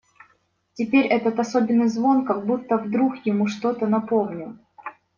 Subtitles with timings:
[0.73, 4.57] Теперь этот особенный звон как будто вдруг ему что-то напомнил.